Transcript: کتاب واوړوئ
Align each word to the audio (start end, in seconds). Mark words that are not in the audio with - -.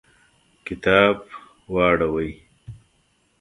کتاب 0.65 1.15
واوړوئ 1.73 2.31